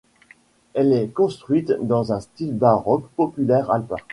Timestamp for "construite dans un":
1.09-2.21